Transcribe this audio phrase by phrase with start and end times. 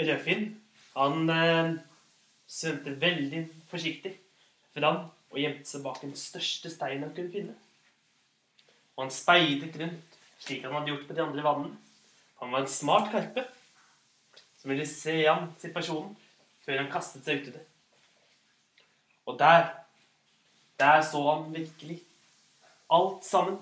[0.00, 0.46] Rødfinn,
[0.96, 1.74] han eh,
[2.50, 4.14] svømte veldig forsiktig
[4.74, 7.54] fram og gjemte seg bak den største steinen han kunne finne.
[8.96, 11.78] Og han speidet rundt, slik han hadde gjort på de andre vannene.
[12.40, 13.44] Han var en smart karpe
[14.60, 16.16] som ville se an situasjonen
[16.64, 17.62] før han kastet seg uti det.
[19.28, 19.68] Og der,
[20.80, 22.00] der så han virkelig
[22.90, 23.60] alt sammen.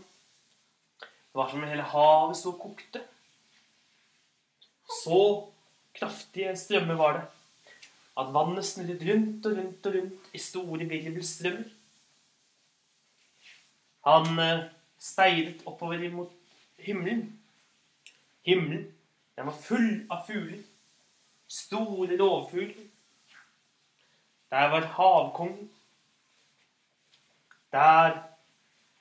[0.98, 3.02] Det var som om hele havet sto og kokte.
[5.02, 5.20] Så
[5.94, 7.24] kraftige strømmer var det
[8.18, 11.64] at vannet snurret rundt og rundt og rundt i store virvelstrømmer.
[14.08, 14.64] Han eh,
[14.98, 16.32] speidet oppover mot
[16.78, 17.26] himmelen.
[18.46, 18.86] Himmelen
[19.38, 20.62] den var full av fugler.
[21.46, 22.88] Store rovfugler.
[24.50, 25.68] Der var havkongen.
[27.72, 28.18] Der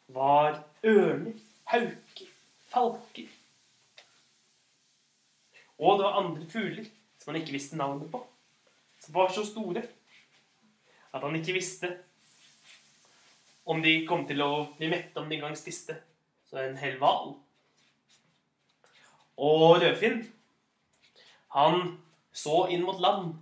[0.07, 1.33] var ørner,
[1.63, 2.29] hauker,
[2.69, 3.36] falker.
[5.77, 6.87] Og det var andre fugler
[7.21, 8.21] som han ikke visste navnet på.
[9.01, 9.83] Som var så store
[11.13, 11.91] at han ikke visste
[13.67, 15.97] om de kom til å bli mette om de engang spiste
[16.47, 17.35] så en hel hval.
[19.37, 20.21] Og Rødfinn,
[21.53, 21.97] han
[22.31, 23.35] så inn mot land.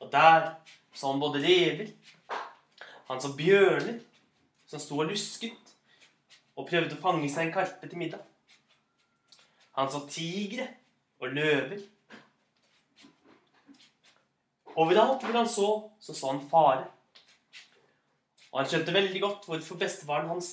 [0.00, 0.54] Og der
[0.94, 1.92] så han både rever,
[3.08, 4.00] han så bjørner
[4.66, 5.74] som sto og lusket
[6.58, 8.24] og prøvde å fange seg en karpe til middag.
[9.78, 10.66] Han så tigre
[11.18, 11.80] og løver.
[14.78, 15.68] Overalt hvor han så,
[16.00, 16.86] så så han fare.
[18.52, 20.52] Og han skjønte veldig godt hvorfor bestefaren hans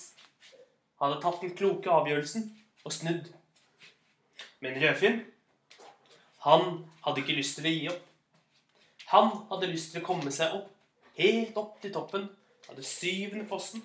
[1.01, 2.47] hadde tatt den kloke avgjørelsen
[2.83, 3.29] og snudd.
[4.63, 5.19] Men Rødfinn,
[6.45, 8.07] han hadde ikke lyst til å gi opp.
[9.11, 10.71] Han hadde lyst til å komme seg opp,
[11.19, 12.25] helt opp til toppen
[12.69, 13.83] av det syvende fossen,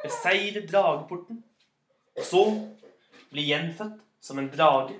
[0.00, 1.42] beseire drageporten,
[2.14, 2.44] og så
[3.30, 4.96] bli gjenfødt som en drage.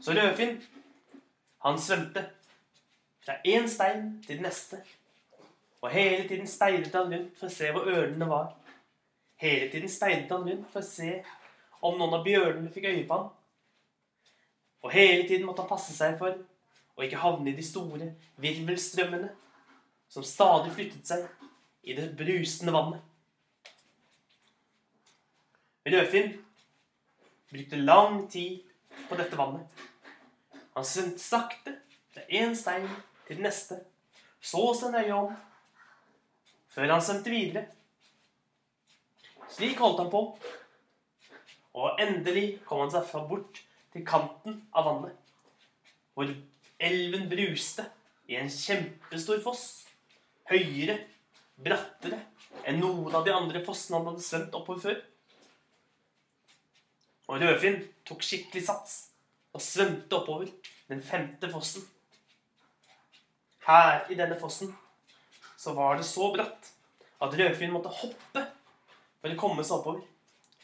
[0.00, 0.62] Så Rødfinn,
[1.58, 2.30] han svømte
[3.24, 4.78] fra én stein til den neste,
[5.80, 8.52] og hele tiden steilet han rundt for å se hvor ørnene var.
[9.38, 11.10] Hele tiden steilet han rundt for å se
[11.82, 13.28] om noen av bjørnene fikk øye på ham.
[14.82, 16.38] Og hele tiden måtte han passe seg for
[16.98, 18.12] å ikke havne i de store
[18.42, 19.30] virvelstrømmene
[20.10, 21.26] som stadig flyttet seg
[21.82, 23.02] i det brusende vannet.
[25.88, 26.34] Rødfinn
[27.50, 28.62] brukte lang tid
[29.08, 29.86] på dette vannet.
[30.78, 31.72] Han svømte sakte
[32.14, 32.84] fra én stein
[33.26, 33.80] til den neste,
[34.38, 35.32] så seg nøye om,
[36.70, 37.64] før han svømte videre.
[39.56, 40.20] Slik holdt han på,
[41.82, 43.58] og endelig kom han seg fra bort
[43.90, 45.18] til kanten av vannet,
[46.14, 46.30] hvor
[46.92, 47.88] elven bruste
[48.30, 49.66] i en kjempestor foss,
[50.46, 51.00] høyere,
[51.58, 52.22] brattere
[52.70, 55.04] enn noen av de andre fossene han hadde svømt oppover før.
[57.26, 59.07] Og Rødfinn tok skikkelig sats
[59.54, 60.50] og svømte oppover
[60.88, 61.84] den femte fossen.
[63.68, 64.74] Her i denne fossen
[65.58, 66.70] så var det så bratt
[67.20, 68.44] at Rødfinn måtte hoppe
[69.18, 70.04] for å komme seg oppover.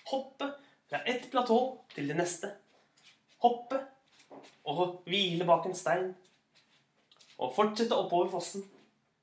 [0.09, 0.51] Hoppe
[0.89, 1.59] fra ett platå
[1.95, 2.53] til det neste.
[3.43, 3.81] Hoppe
[4.65, 6.13] og hvile bak en stein.
[7.37, 8.65] Og fortsette oppover fossen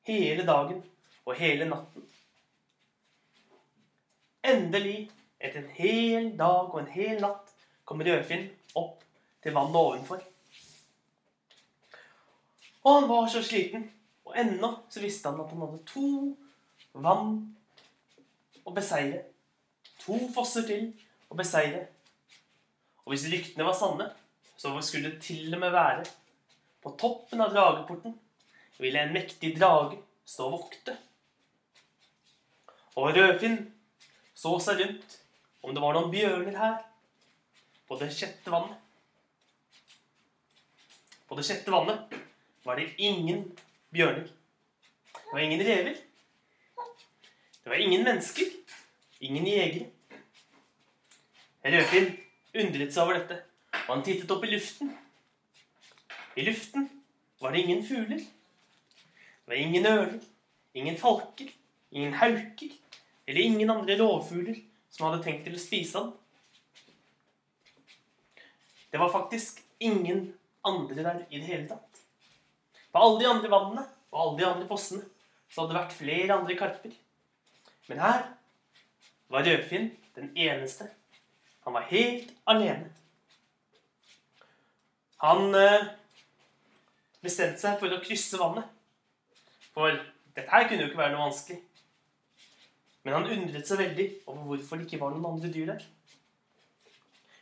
[0.07, 0.81] hele dagen
[1.25, 2.03] og hele natten.
[4.43, 5.05] Endelig,
[5.39, 7.53] etter en hel dag og en hel natt,
[7.85, 9.01] kom Rødfinn opp
[9.43, 10.21] til vannet ovenfor.
[12.81, 13.85] Og han var så sliten,
[14.25, 16.07] og ennå så visste han at han hadde to
[16.93, 17.35] vann
[18.65, 19.25] å beseire.
[20.01, 20.87] To fosser til
[21.29, 21.85] å beseire.
[23.05, 24.09] Og hvis ryktene var sanne,
[24.57, 26.05] så skulle det til og med være
[26.81, 28.17] på toppen av drageporten
[28.81, 30.95] ville en mektig drage stå og vokte.
[32.97, 33.59] Og Rødfinn
[34.35, 35.17] så seg rundt
[35.61, 36.79] om det var noen bjørner her
[37.87, 38.79] på det sjette vannet.
[41.31, 42.11] På det sjette vannet
[42.67, 43.45] var det ingen
[43.95, 44.25] bjørner.
[45.13, 45.93] Det var ingen rever.
[47.63, 48.49] Det var ingen mennesker.
[49.19, 49.85] Ingen jegere.
[51.63, 52.09] Rødfinn
[52.59, 53.37] undret seg over dette,
[53.71, 54.91] og han tittet opp i luften.
[56.35, 56.89] I luften
[57.39, 58.25] var det ingen fugler.
[58.27, 60.19] Det var ingen ørner,
[60.73, 61.55] ingen falker,
[61.91, 62.75] ingen hauker
[63.23, 64.59] eller ingen andre rovfugler
[64.89, 66.11] som hadde tenkt til å spise ham.
[68.91, 70.33] Det var faktisk ingen
[70.67, 72.01] andre der i det hele tatt.
[72.91, 75.03] På alle de andre vannene og alle de andre fossene
[75.51, 76.93] så hadde det vært flere andre karper.
[77.89, 78.25] Men her
[79.31, 80.89] var Rødfinn den eneste.
[81.65, 82.91] Han var helt alene.
[85.21, 85.89] Han eh,
[87.21, 88.65] bestemte seg for å krysse vannet.
[89.75, 89.93] For
[90.35, 91.59] dette her kunne jo ikke være noe vanskelig.
[93.03, 95.85] Men han undret seg veldig over hvorfor det ikke var noen andre dyr der.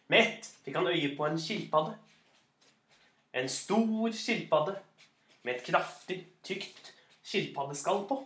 [0.10, 1.96] Med ett fikk han øye på en skilpadde.
[3.34, 4.76] En stor skilpadde
[5.44, 6.94] med et kraftig, tykt
[7.24, 8.20] skilpaddeskall på.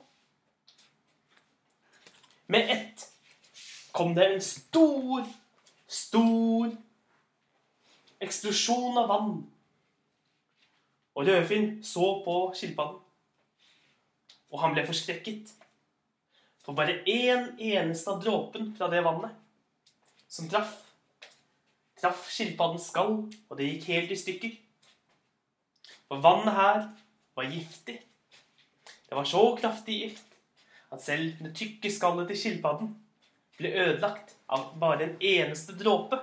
[2.47, 3.07] Med ett
[3.91, 5.25] kom det en stor,
[5.87, 6.71] stor
[8.23, 9.33] eksplosjon av vann.
[11.13, 12.97] Og Rødfinn så på skilpadden,
[14.49, 15.51] og han ble forskrekket.
[16.63, 19.35] For bare én eneste av dråpen fra det vannet
[20.31, 20.73] som traff,
[21.99, 24.55] traff skilpaddens skall, og det gikk helt i stykker.
[26.13, 26.83] For vannet her
[27.33, 28.01] var giftig.
[29.09, 30.35] Det var så kraftig gift
[30.93, 32.91] at selv det tykke skallet til skilpadden
[33.57, 36.19] ble ødelagt av bare en eneste dråpe.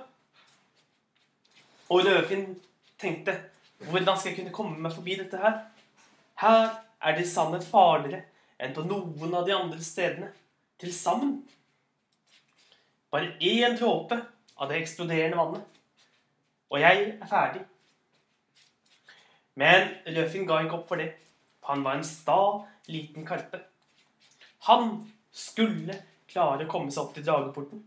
[1.91, 2.53] Og Rødfinn
[3.03, 3.35] tenkte
[3.89, 5.59] hvordan skal jeg kunne komme meg forbi dette her?
[6.39, 6.63] Her
[7.03, 8.23] er det i sannhet farligere
[8.63, 10.31] enn på noen av de andre stedene
[10.79, 11.41] til sammen.
[13.11, 14.23] Bare én dråpe
[14.55, 15.83] av det eksploderende vannet,
[16.71, 17.67] og jeg er ferdig.
[19.59, 21.11] Men Løfin ga ikke opp for det,
[21.67, 22.39] han var en sta,
[22.87, 23.59] liten karpe.
[24.67, 24.93] Han
[25.31, 25.97] skulle
[26.31, 27.83] klare å komme seg opp til drageporten.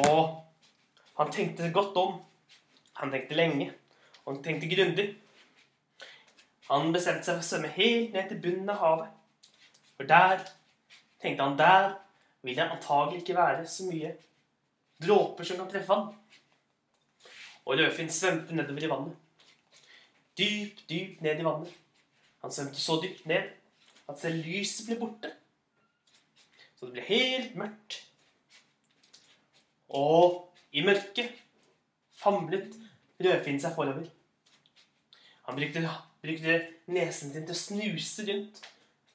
[0.00, 0.20] Og
[1.18, 2.18] han tenkte godt om.
[3.00, 3.70] Han tenkte lenge,
[4.24, 5.06] og han tenkte grundig.
[6.68, 9.14] Han bestemte seg for å svømme helt ned til bunnen av havet.
[9.96, 10.44] For der,
[11.22, 11.88] tenkte han, der
[12.44, 14.12] vil det antagelig ikke være så mye
[15.00, 16.12] dråper som kan treffe han.
[17.66, 19.19] Og Rødfinn svømte nedover i vannet.
[20.40, 21.72] Dypt, dypt ned i vannet.
[22.40, 23.50] Han svømte så dypt ned
[24.08, 25.32] at selv lyset ble borte.
[26.78, 27.98] Så det ble helt mørkt.
[29.92, 31.34] Og i mørket
[32.20, 32.76] famlet
[33.20, 34.06] Rødfinn seg forover.
[35.44, 35.82] Han brukte,
[36.22, 36.54] brukte
[36.88, 38.62] nesen sin til å snuse rundt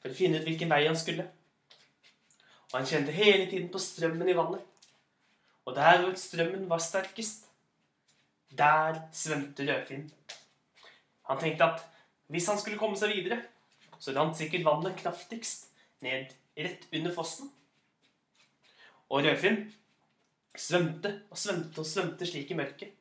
[0.02, 1.26] for å finne ut hvilken vei han skulle.
[2.70, 4.62] Og han kjente hele tiden på strømmen i vannet.
[5.66, 7.48] Og der hvor strømmen var sterkest,
[8.54, 10.06] der svømte Rødfinn.
[11.30, 11.84] Han tenkte at
[12.34, 13.42] hvis han skulle komme seg videre,
[14.00, 15.70] så rant sikkert vannet kraftigst
[16.06, 17.52] ned rett under fossen.
[19.10, 19.62] Og Rødfinn
[20.58, 22.94] svømte og svømte og svømte slik i mørket.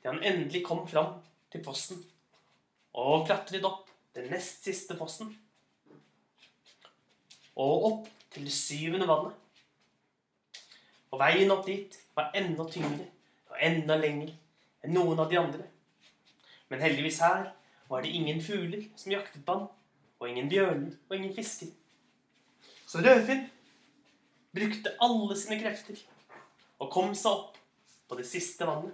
[0.00, 1.18] Til han endelig kom fram
[1.52, 2.02] til fossen
[2.94, 5.32] og klatret opp den nest siste fossen.
[7.58, 9.34] Og opp til det syvende vannet.
[11.10, 13.06] Og veien opp dit var enda tyngre
[13.50, 14.34] og enda lengre
[14.84, 15.66] enn noen av de andre.
[16.74, 17.52] Men heldigvis her
[17.86, 19.66] var det ingen fugler som jaktet på han,
[20.18, 21.68] og ingen bjørner og ingen fisker.
[22.90, 23.44] Så Rødfinn
[24.50, 26.00] brukte alle sine krefter
[26.82, 27.60] og kom seg opp
[28.10, 28.90] på det siste vannet.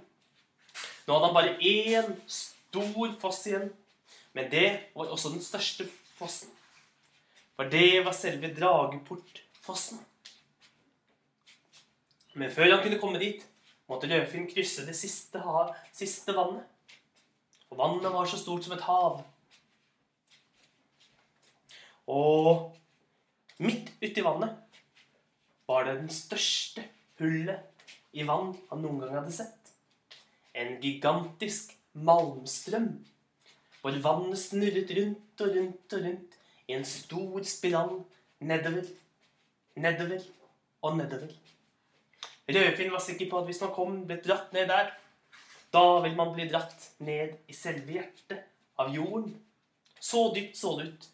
[1.06, 3.70] Nå hadde han bare én stor foss igjen,
[4.36, 5.86] men det var også den største
[6.18, 6.50] fossen.
[7.56, 10.02] For det var selve Drageportfossen.
[12.36, 13.40] Men før han kunne komme dit,
[13.88, 15.40] måtte Rødfinn krysse det siste,
[15.96, 16.68] siste vannet.
[17.70, 19.20] Og vannet var så stort som et hav.
[22.10, 22.72] Og
[23.62, 24.56] midt uti vannet
[25.70, 26.84] var det den største
[27.20, 27.86] hullet
[28.16, 29.74] i vann han noen gang hadde sett.
[30.56, 32.90] En gigantisk malmstrøm,
[33.80, 38.00] hvor vannet snurret rundt og rundt og rundt i en stor spiral
[38.40, 38.88] nedover,
[39.76, 40.26] nedover
[40.82, 41.30] og nedover.
[42.50, 44.90] Rødfinn var sikker på at hvis man kom ble dratt ned der,
[45.74, 48.46] da vil man bli dratt ned i selve hjertet
[48.80, 49.34] av jorden.
[50.00, 51.08] Så dypt så det ut.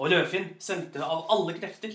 [0.00, 1.94] Og Løvfinn svømte av alle krefter.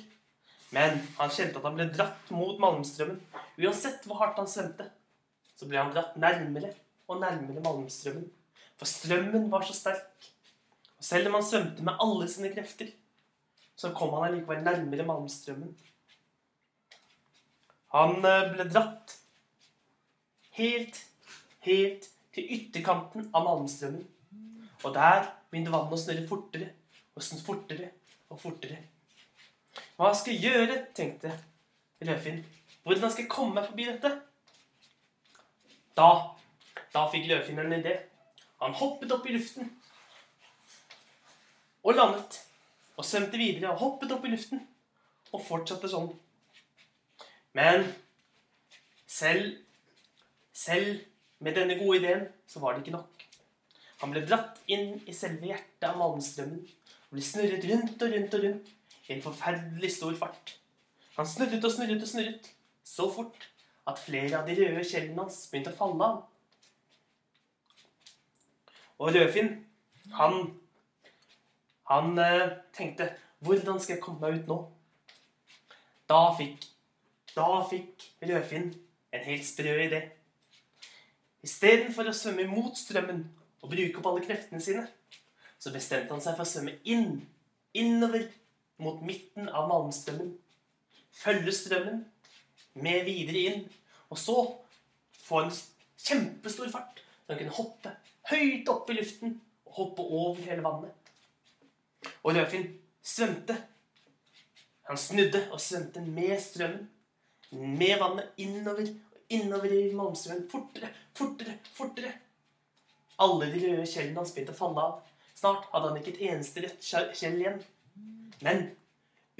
[0.75, 3.19] Men han kjente at han ble dratt mot Malmstrømmen.
[3.59, 4.89] Uansett hvor hardt han svømte,
[5.55, 6.73] så ble han dratt nærmere
[7.07, 8.27] og nærmere Malmstrømmen.
[8.77, 10.31] For strømmen var så sterk.
[10.97, 12.91] Og selv om han svømte med alle sine krefter,
[13.77, 15.71] så kom han allikevel nærmere Malmstrømmen.
[17.95, 19.15] Han eh, ble dratt
[20.57, 20.99] helt,
[21.65, 24.05] helt til ytterkanten av Malmstrømmen.
[24.83, 26.69] Og der begynte vannet å snurre fortere
[27.17, 27.89] og fortere
[28.29, 28.77] og fortere.
[29.97, 31.33] Hva skal jeg gjøre, tenkte
[32.05, 32.43] Løvfinn.
[32.85, 34.11] Hvordan skal jeg komme meg forbi dette?
[35.97, 36.09] Da,
[36.93, 37.95] da fikk Løvfinn en idé.
[38.61, 39.71] Han hoppet opp i luften
[41.83, 42.41] og landet.
[42.97, 44.61] Og svømte videre og hoppet opp i luften
[45.33, 46.09] og fortsatte sånn.
[47.57, 47.85] Men
[49.09, 49.55] selv,
[50.57, 51.01] selv
[51.39, 53.25] med denne gode ideen så var det ikke nok.
[54.01, 56.61] Han ble dratt inn i selve hjertet av Malmstrømmen
[57.07, 58.71] og ble snurret rundt og rundt og rundt
[59.07, 60.55] i en forferdelig stor fart.
[61.17, 62.49] Han snurret og snurret og snurret
[62.87, 63.47] så fort
[63.87, 66.17] at flere av de røde kjellene hans begynte å falle av.
[68.97, 69.51] Og Rødfinn,
[70.13, 70.55] han
[71.87, 74.57] Han eh, tenkte Hvordan skal jeg komme meg ut nå?
[76.09, 76.65] Da fikk
[77.35, 78.73] Da fikk Rødfinn
[79.13, 80.01] en helt sprø idé.
[81.45, 83.23] Istedenfor å svømme imot strømmen
[83.61, 84.85] og bruke opp alle kreftene sine,
[85.59, 87.21] så bestemte han seg for å svømme inn,
[87.77, 88.27] innover
[88.81, 90.33] mot midten av Malmstrømmen.
[91.17, 92.03] Følge strømmen
[92.77, 93.63] med videre inn,
[94.09, 94.37] og så
[95.27, 95.55] få en
[95.97, 97.93] kjempestor fart, så han kunne hoppe
[98.31, 100.93] høyt opp i luften og hoppe over hele vannet.
[102.23, 102.69] Og Rødfinn
[103.03, 103.57] svømte.
[104.87, 106.87] Han snudde og svømte med strømmen,
[107.51, 108.87] med vannet, innover
[109.29, 110.49] innover i Malmstrømmen.
[110.51, 112.13] Fortere, fortere, fortere.
[113.19, 114.99] Alle de røde kjellene hans begynte å falle av.
[115.37, 116.85] Snart hadde han ikke et eneste rødt
[117.17, 117.59] skjell igjen.
[118.45, 118.63] Men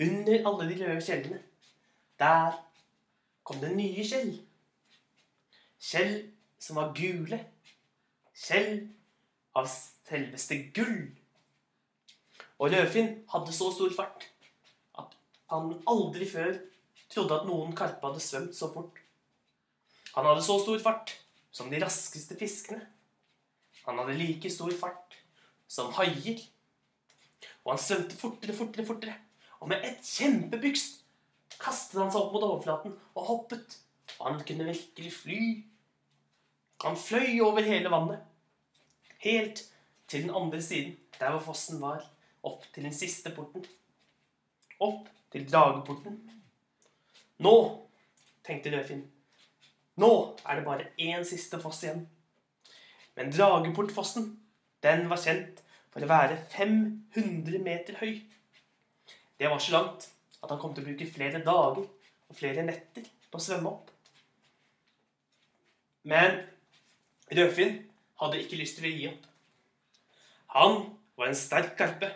[0.01, 1.41] under alle de røde kjellene,
[2.19, 2.57] der
[3.45, 4.33] kom det nye skjell.
[5.79, 6.15] Skjell
[6.59, 7.39] som var gule.
[8.37, 8.87] Skjell
[9.57, 10.99] av selveste gull.
[12.57, 14.25] Og Rødfinn hadde så stor fart
[14.97, 15.13] at
[15.53, 16.55] han aldri før
[17.13, 18.97] trodde at noen karpe hadde svømt så fort.
[20.17, 21.11] Han hadde så stor fart
[21.53, 22.81] som de raskeste fiskene.
[23.85, 25.13] Han hadde like stor fart
[25.69, 26.39] som haier.
[27.61, 29.13] Og han svømte fortere, fortere, fortere.
[29.61, 30.87] Og med et kjempebyks
[31.61, 33.75] kastet han seg opp mot overflaten og hoppet.
[34.17, 35.41] Og han kunne virkelig fly.
[36.81, 38.23] Han fløy over hele vannet.
[39.21, 39.61] Helt
[40.09, 42.01] til den andre siden, der hvor fossen var.
[42.41, 43.69] Opp til den siste porten.
[44.81, 46.17] Opp til drageporten.
[47.45, 47.53] Nå,
[48.41, 49.05] tenkte Rødfinn,
[49.97, 50.11] nå
[50.45, 52.03] er det bare én siste foss igjen.
[53.17, 54.29] Men Drageportfossen,
[54.85, 55.63] den var kjent
[55.93, 58.19] for å være 500 meter høy.
[59.37, 60.09] Det var så langt
[60.43, 63.89] at han kom til å bruke flere dager og flere netter på å svømme opp.
[66.07, 66.43] Men
[67.33, 67.81] Rødfinn
[68.21, 69.25] hadde ikke lyst til å gi opp.
[70.55, 70.77] Han
[71.17, 72.13] var en sterk karpe.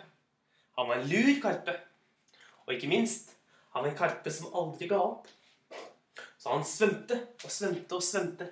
[0.78, 1.74] Han var en lur karpe.
[2.64, 3.34] Og ikke minst,
[3.74, 5.26] han var en karpe som aldri ga opp.
[6.42, 8.48] Så han svømte og svømte og svømte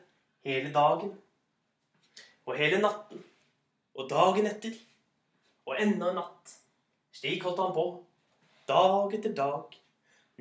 [0.47, 1.11] hele dagen.
[2.47, 3.25] Og hele natten.
[3.99, 4.77] Og dagen etter.
[5.67, 6.53] Og enda en natt.
[7.11, 7.87] Slik holdt han på.
[8.71, 9.75] Dag etter dag.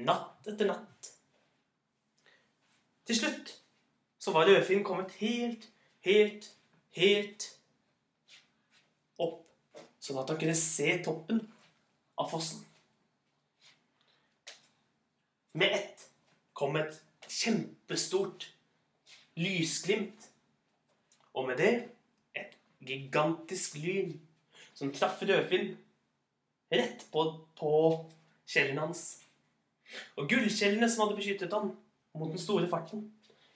[0.06, 1.10] Natt etter natt.
[3.10, 3.56] Til slutt
[4.22, 5.66] så var Rødfinn kommet helt,
[6.06, 6.46] helt,
[6.94, 7.50] helt
[9.18, 9.42] opp,
[9.98, 11.42] sånn at han kunne se toppen
[12.20, 12.62] av fossen.
[15.58, 16.10] Med ett
[16.54, 18.48] kom et kjempestort
[19.40, 20.30] lysglimt,
[21.34, 21.74] og med det
[22.36, 24.16] et gigantisk lyn
[24.74, 25.76] som traff Rødfinn
[26.72, 27.26] rett på,
[27.60, 27.72] på
[28.50, 29.04] skjellene hans.
[30.18, 31.72] Og gullkjellene som hadde beskyttet ham
[32.18, 33.08] mot den store farten,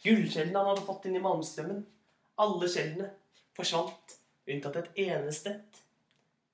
[0.06, 1.84] gullkjellene han hadde fått inn i Malmstrømmen,
[2.44, 3.10] alle kjellene
[3.58, 4.18] forsvant,
[4.50, 5.82] unntatt et eneste ett.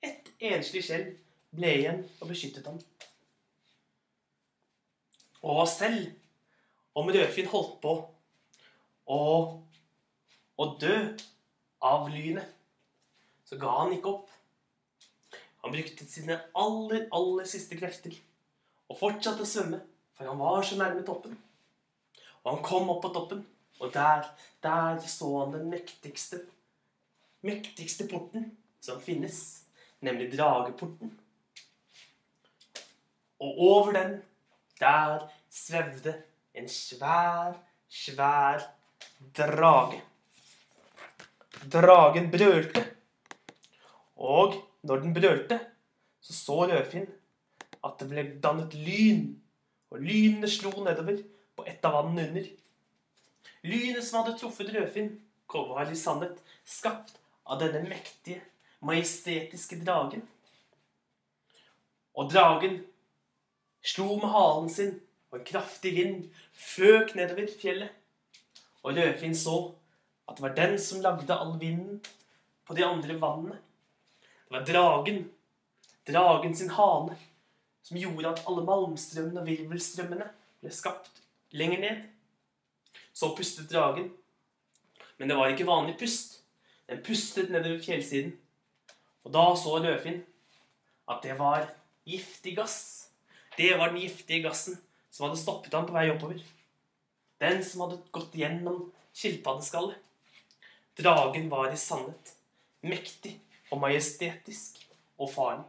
[0.05, 1.07] Et enslig skjell
[1.55, 2.77] ble igjen og beskyttet ham.
[5.43, 6.11] Og selv
[6.97, 7.93] om Rødfinn holdt på
[9.09, 9.19] å,
[10.59, 10.95] å dø
[11.85, 12.49] av lynet,
[13.47, 14.31] så ga han ikke opp.
[15.63, 18.15] Han brukte sine aller, aller siste krefter
[18.89, 19.81] og fortsatte å svømme,
[20.17, 21.35] for han var så nærme toppen.
[22.43, 23.43] Og han kom opp på toppen,
[23.79, 24.27] og der,
[24.63, 26.41] der så han den mektigste,
[27.45, 28.49] mektigste porten
[28.83, 29.65] som finnes,
[30.03, 31.11] nemlig drageporten.
[33.39, 34.17] Og over den,
[34.79, 36.15] der svevde
[36.53, 37.57] en svær,
[37.89, 38.63] svær
[39.35, 40.01] drage.
[41.69, 42.85] Dragen brølte.
[44.19, 45.59] Og når den brølte,
[46.21, 47.07] så så Rødfinn
[47.83, 49.23] at det ble dannet lyn.
[49.89, 51.21] Og lynene slo nedover
[51.55, 52.49] på ett av vannene under.
[53.63, 55.17] Lynet som hadde truffet Rødfinn,
[55.49, 56.37] var i sannhet
[56.67, 57.15] skapt
[57.49, 58.43] av denne mektige,
[58.85, 60.21] majestetiske dragen.
[62.13, 62.77] Og dragen
[63.81, 64.99] slo med halen sin,
[65.29, 67.93] og en kraftig vind føk nedover fjellet.
[68.83, 69.57] Og Rødfinn så
[70.29, 71.99] at det var den som lagde all vinden
[72.65, 73.57] på de andre vannene.
[74.21, 75.23] Det var dragen,
[76.07, 77.17] dragen sin hane,
[77.83, 80.29] som gjorde at alle malmstrømmene og virvelstrømmene
[80.61, 81.21] ble skapt
[81.51, 82.03] lenger ned.
[83.13, 84.11] Så pustet dragen.
[85.17, 86.39] Men det var ikke vanlig pust.
[86.89, 88.33] Den pustet nedover fjellsiden.
[89.25, 90.23] Og da så Rødfinn
[91.09, 91.67] at det var
[92.05, 93.09] giftig gass.
[93.57, 94.77] Det var den giftige gassen
[95.19, 96.39] som hadde stoppet ham på vei oppover.
[97.43, 99.97] Den som hadde gått gjennom skilpaddeskallet.
[100.95, 102.31] Dragen var i sannhet
[102.87, 103.33] mektig
[103.67, 104.79] og majestetisk
[105.19, 105.65] og farlig.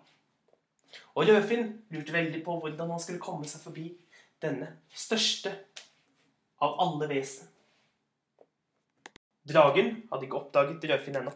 [1.19, 3.89] Og Rødfinn lurte veldig på hvordan han skulle komme seg forbi
[4.43, 5.51] denne største
[6.63, 7.51] av alle vesen.
[9.51, 11.35] Dragen hadde ikke oppdaget Rødfinn ennå,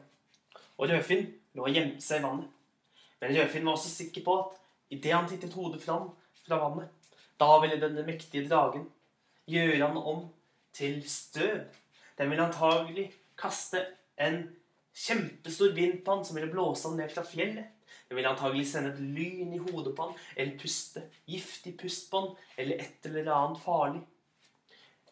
[0.78, 2.50] og Rødfinn lå og gjemte seg i vannet.
[3.18, 4.60] Men Rødfinn var også sikker på at
[4.94, 6.12] idet han tittet hodet fram
[6.46, 6.94] fra vannet.
[7.40, 8.86] Da ville denne mektige dragen
[9.50, 10.26] gjøre han om
[10.74, 11.64] til støv.
[12.18, 13.82] Den ville antagelig kaste
[14.20, 14.44] en
[14.94, 17.70] kjempestor vind på han som ville blåse han ned fra fjellet.
[18.08, 22.20] Den ville antagelig sende et lyn i hodet på han, eller puste giftig pust på
[22.20, 24.02] han, eller et eller annet farlig.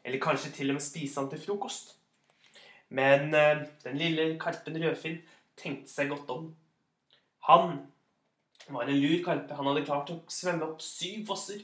[0.04, 1.96] Eller kanskje til og med spise han til frokost.
[2.92, 5.22] Men eh, den lille karpen Rødfinn
[5.56, 6.50] tenkte seg godt om.
[7.48, 7.78] Han
[8.68, 9.56] var en lur karpe.
[9.56, 11.62] Han hadde klart å svømme opp syv fosser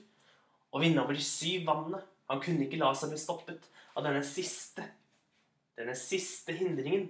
[0.73, 2.01] og vinne over de syv vannene.
[2.29, 4.85] Han kunne ikke la seg bli stoppet av denne siste,
[5.79, 7.09] denne siste hindringen.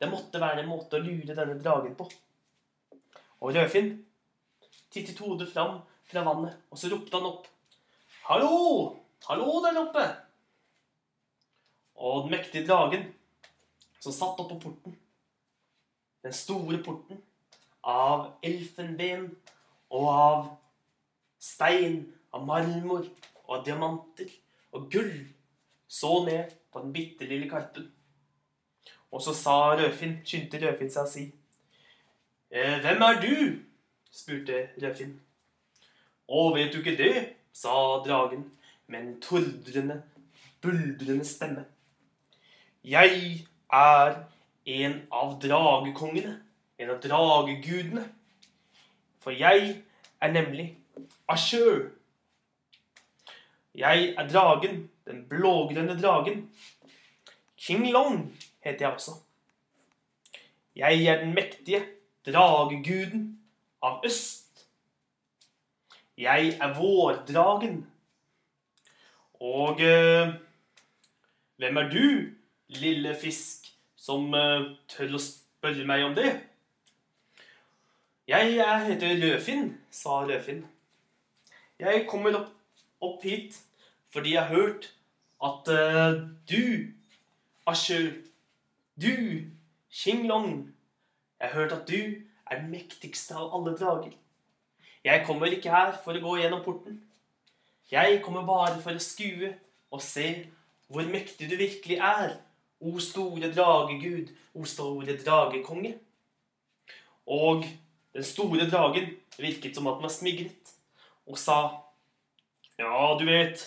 [0.00, 2.08] Det måtte være en måte å lure denne dragen på.
[3.40, 3.94] Og Rødfinn
[4.92, 7.46] tittet hodet fram fra vannet, og så ropte han opp.
[8.26, 8.50] Hallo!
[9.28, 10.04] Hallo der oppe!
[12.00, 13.06] Og den mektige dragen
[14.00, 14.94] som satt oppå porten,
[16.24, 17.20] den store porten,
[17.80, 19.30] av elfenben
[19.92, 20.48] og av
[21.40, 22.02] stein,
[22.32, 23.06] av marmor
[23.46, 24.30] og av diamanter
[24.72, 25.14] og gull,
[25.90, 27.88] så ned på den bitte lille karpen.
[29.10, 31.24] Og så sa Rødfinn, skyndte Rødfinn seg å si.
[32.50, 33.34] «Eh, Hvem er du?
[34.10, 35.16] spurte Rødfinn.
[36.30, 37.14] Å, vet du ikke det?
[37.52, 38.44] sa dragen
[38.86, 39.96] med en tordrende,
[40.62, 41.64] buldrende stemme.
[42.86, 44.12] Jeg er
[44.66, 46.36] en av dragekongene,
[46.78, 48.04] en av dragegudene.
[49.20, 49.82] For jeg
[50.22, 50.76] er nemlig
[51.28, 51.90] Ashur.
[53.74, 56.50] Jeg er dragen, den blågrønne dragen.
[57.56, 59.10] King Long heter jeg også.
[60.76, 61.84] Jeg er den mektige
[62.26, 63.40] drageguden
[63.82, 64.66] av øst.
[66.18, 67.86] Jeg er vårdragen.
[69.40, 70.34] Og eh,
[71.56, 72.04] hvem er du,
[72.68, 76.30] lille fisk, som eh, tør å spørre meg om det?
[78.28, 80.62] Jeg jeg heter Rødfinn, sa Rødfinn.
[81.80, 82.52] Jeg kommer opp,
[83.00, 83.58] opp hit
[84.10, 84.90] fordi jeg har hørt
[85.44, 86.90] at uh, du,
[87.66, 88.12] Asher,
[89.00, 89.46] du,
[89.90, 90.74] Xinglong
[91.40, 94.12] Jeg har hørt at du er den mektigste av alle drager.
[95.04, 96.98] Jeg kommer ikke her for å gå gjennom porten.
[97.90, 99.54] Jeg kommer bare for å skue
[99.90, 100.26] og se
[100.90, 102.34] hvor mektig du virkelig er,
[102.80, 105.94] o store dragegud, o store dragekonge.
[107.30, 107.64] Og
[108.12, 110.74] den store dragen virket som at den var smigret,
[111.30, 111.58] og sa
[112.80, 113.60] Ja, du vet,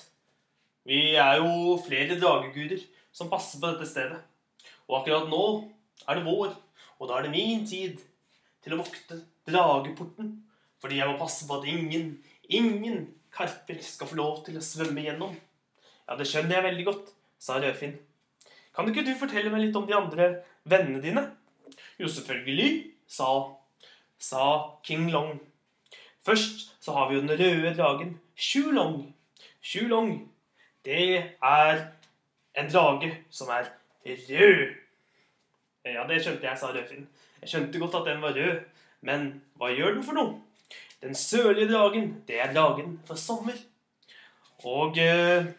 [0.89, 2.79] vi er jo flere drageguder
[3.13, 4.17] som passer på dette stedet.
[4.87, 5.43] Og akkurat nå
[6.09, 6.55] er det vår,
[6.97, 8.01] og da er det min tid
[8.65, 10.31] til å vokte drageporten.
[10.81, 12.09] Fordi jeg må passe på at ingen,
[12.49, 15.37] ingen karper skal få lov til å svømme gjennom.
[16.09, 17.99] Ja, det skjønner jeg veldig godt, sa Rødfinn.
[18.73, 20.31] Kan ikke du fortelle meg litt om de andre
[20.65, 21.27] vennene dine?
[22.01, 22.71] Jo, selvfølgelig,
[23.05, 23.29] sa,
[24.17, 24.47] sa
[24.81, 25.37] King Long.
[26.25, 29.15] Først så har vi jo den røde dragen Shulong.
[29.61, 30.31] Shulong,
[30.85, 31.85] det er
[32.55, 33.69] en drage som er
[34.05, 34.73] rød.
[35.85, 37.07] Ja, det skjønte jeg, sa Rødfinn.
[37.41, 38.59] Jeg skjønte godt at den var rød,
[39.01, 40.37] men hva gjør den for noe?
[41.03, 43.57] Den sørlige dragen, det er dragen for sommer.
[44.63, 45.49] Og eh,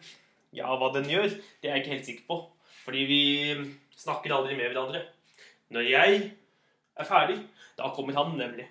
[0.57, 2.39] ja, hva den gjør, det er jeg ikke helt sikker på.
[2.85, 3.21] Fordi vi
[3.97, 5.03] snakker aldri med hverandre.
[5.69, 6.31] Når jeg
[6.97, 7.37] er ferdig,
[7.77, 8.65] da kommer han nemlig.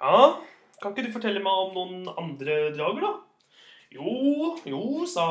[0.00, 0.32] Ja,
[0.82, 3.12] kan ikke du fortelle meg om noen andre drager, da?
[3.92, 5.26] Jo, jo, sa,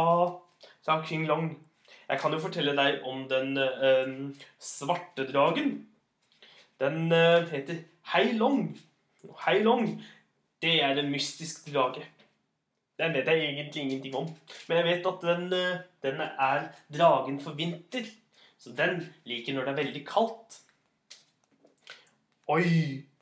[0.85, 1.51] sa King Long.
[2.07, 4.15] Jeg kan jo fortelle deg om den eh,
[4.61, 5.73] svarte dragen.
[6.81, 7.83] Den eh, heter
[8.13, 8.71] Hei Long.
[9.45, 9.85] Hei Long,
[10.63, 12.03] det er en mystisk drage.
[13.01, 14.27] Den vet jeg egentlig ingenting om.
[14.67, 18.05] Men jeg vet at den, eh, den er dragen for vinter.
[18.61, 20.59] Så den liker når det er veldig kaldt.
[22.51, 22.67] Oi,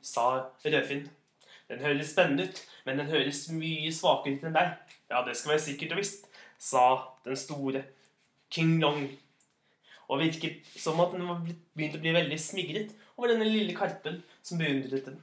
[0.02, 1.08] sa Rødfinn.
[1.70, 4.72] Den høres spennende ut, men den høres mye svakere ut enn deg.
[5.10, 6.26] Ja, det skal være sikkert og visst,
[6.58, 6.86] sa
[7.26, 7.84] den store
[8.50, 9.04] King Long.
[10.10, 14.18] Og virket som at den var begynt å bli veldig smigret over denne lille karpen
[14.42, 15.20] som beundret den.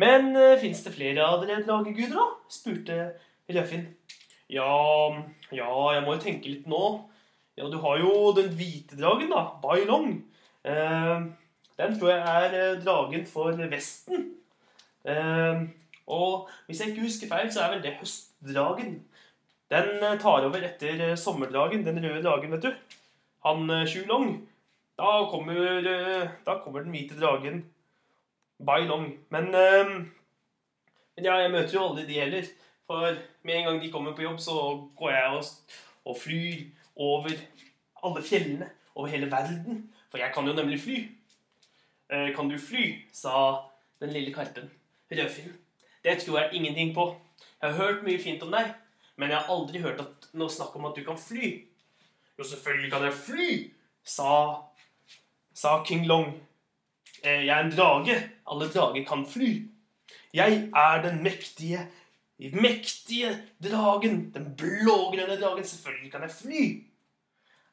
[0.00, 2.26] Men uh, fins det flere av dere drageguder, da?
[2.48, 2.98] spurte
[3.50, 3.84] Rødfinn.
[4.50, 4.72] Ja,
[5.52, 6.84] ja, jeg må jo tenke litt nå.
[7.58, 9.44] Ja, du har jo den hvite dragen, da.
[9.60, 10.14] Bai Long.
[10.64, 11.28] Uh,
[11.76, 14.30] den tror jeg er uh, dragen for Vesten.
[15.04, 15.68] Uh,
[16.10, 18.96] og hvis jeg ikke husker feil, så er vel det høstdragen.
[19.70, 22.96] Den tar over etter sommerdragen, den røde dragen, vet du.
[23.46, 24.32] Han Shulong.
[24.98, 25.86] Da kommer,
[26.44, 27.62] da kommer den hvite dragen
[28.66, 29.06] Bai Long.
[29.30, 32.50] Men, men ja, jeg møter jo aldri de heller.
[32.90, 33.14] For
[33.46, 34.56] med en gang de kommer på jobb, så
[34.98, 35.44] går jeg og,
[36.04, 36.64] og flyr
[36.96, 37.30] over
[38.02, 39.92] alle fjellene over hele verden.
[40.10, 40.98] For jeg kan jo nemlig fly.
[42.10, 43.06] Eh, kan du fly?
[43.12, 43.62] sa
[44.00, 44.70] den lille karpen.
[45.10, 45.52] Rødfinn.
[46.04, 47.20] Det tror jeg ingenting på.
[47.62, 48.72] Jeg har hørt mye fint om deg,
[49.16, 51.50] men jeg har aldri hørt at, noe snakk om at du kan fly.
[52.38, 53.48] Jo, selvfølgelig kan jeg fly,
[54.04, 54.30] sa,
[55.54, 56.30] sa King Long.
[57.22, 58.16] Eh, jeg er en drage.
[58.48, 59.50] Alle drager kan fly.
[60.32, 61.84] Jeg er den mektige,
[62.38, 64.30] mektige dragen.
[64.34, 65.64] Den blågrønne dragen.
[65.64, 66.64] Selvfølgelig kan jeg fly.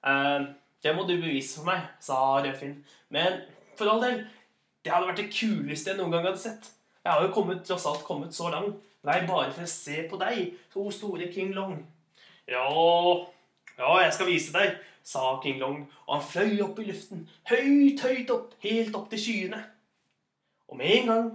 [0.08, 0.50] Eh,
[0.84, 2.82] det må du bevise for meg, sa Rødfinn.
[3.10, 3.40] Men
[3.78, 4.26] for all del,
[4.84, 6.74] det hadde vært det kuleste jeg noen gang hadde sett.
[7.08, 8.82] Jeg har jo kommet, tross alt kommet så langt.
[9.08, 11.78] Nei, bare for å se på deg, to store King Long.
[12.52, 12.66] Ja,
[13.78, 14.74] ja, jeg skal vise deg,
[15.08, 19.22] sa King Long, og han fløy opp i luften, høyt, høyt opp, helt opp til
[19.24, 19.62] skyene.
[20.68, 21.30] Og med en gang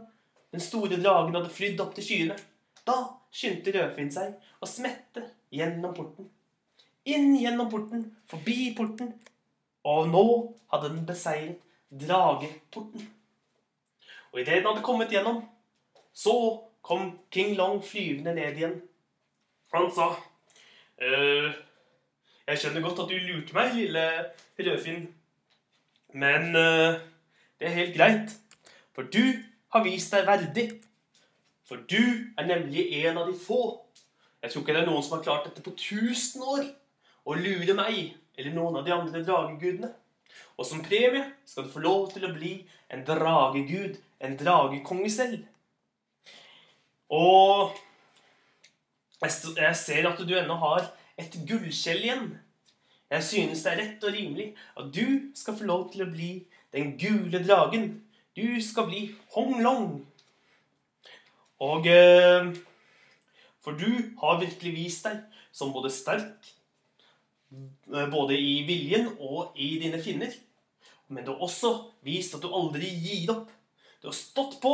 [0.52, 2.36] den store dragen hadde flydd opp til skyene,
[2.84, 2.98] da
[3.32, 5.24] skyndte Rødfinn seg og smette
[5.56, 6.28] gjennom porten.
[7.08, 9.14] Inn gjennom porten, forbi porten,
[9.88, 10.26] og nå
[10.74, 13.08] hadde den beseiret drageporten.
[14.34, 15.40] Og idet den hadde kommet gjennom,
[16.12, 16.36] så
[16.82, 18.80] kom King Long flyvende ned igjen.
[19.74, 20.12] Han sa
[21.00, 21.52] «Eh,
[22.46, 24.02] Jeg skjønner godt at du lurte meg, lille
[24.58, 25.06] Rødfinn.
[26.12, 26.98] Men eh,
[27.58, 28.34] det er helt greit,
[28.92, 29.22] for du
[29.72, 30.66] har vist deg verdig.
[31.68, 32.02] For du
[32.36, 33.78] er nemlig en av de få.
[34.42, 36.66] Jeg tror ikke det er noen som har klart dette på tusen år.
[37.24, 39.92] Å lure meg eller noen av de andre dragegudene.
[40.58, 42.56] Og som premie skal du få lov til å bli
[42.92, 45.46] en dragegud, en dragekonge selv.
[47.12, 47.76] Og
[49.22, 50.88] jeg ser at du ennå har
[51.20, 52.30] et gullskjell igjen.
[53.12, 54.46] Jeg synes det er rett og rimelig
[54.80, 56.30] at du skal få lov til å bli
[56.72, 57.90] den gule dragen.
[58.32, 59.02] Du skal bli
[59.34, 59.90] Hong Long.
[61.62, 62.48] Og eh,
[63.62, 65.20] For du har virkelig vist deg
[65.54, 66.48] som både sterk,
[67.52, 70.32] eh, både i viljen og i dine finner.
[71.12, 73.52] Men du har også vist at du aldri gir opp.
[74.00, 74.72] Du har stått på,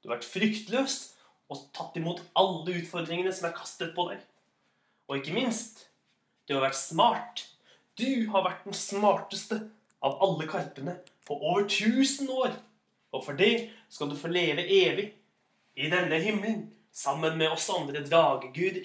[0.00, 1.15] du har vært fryktløs
[1.52, 4.22] og tatt imot alle utfordringene som er kastet på deg.
[5.06, 5.86] Og ikke minst,
[6.46, 7.44] du har vært smart.
[7.98, 9.60] Du har vært den smarteste
[10.04, 12.56] av alle karpene på over 1000 år.
[13.14, 15.08] Og for det skal du få leve evig
[15.76, 18.84] i denne himmelen sammen med oss andre drageguder.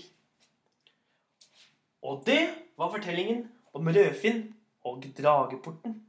[2.02, 2.42] Og det
[2.78, 3.46] var fortellingen
[3.78, 4.48] om Rødfinn
[4.88, 6.00] og drageporten.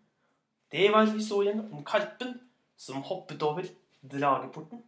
[0.72, 2.38] Det var historien om karpen
[2.76, 3.68] som hoppet over
[4.02, 4.80] drageporten.